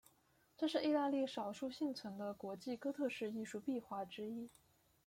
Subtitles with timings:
[0.57, 4.49] 这是意大利少数幸存的国际哥特式艺术壁画之一。